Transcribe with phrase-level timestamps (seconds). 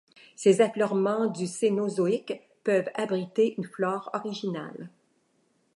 [0.35, 4.89] Ces affleurements du cénozoïques peuvent abriter une flore originale.